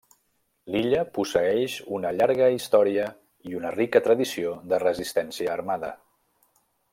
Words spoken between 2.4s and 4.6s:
història i una rica tradició